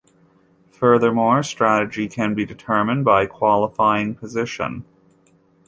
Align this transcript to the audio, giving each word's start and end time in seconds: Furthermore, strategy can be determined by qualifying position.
Furthermore, 0.71 1.43
strategy 1.43 2.07
can 2.07 2.33
be 2.33 2.43
determined 2.43 3.05
by 3.05 3.27
qualifying 3.27 4.15
position. 4.15 4.83